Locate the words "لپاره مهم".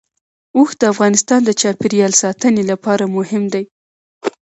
2.71-3.43